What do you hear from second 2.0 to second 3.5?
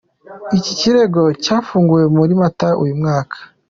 muri Mata uyu mwaka.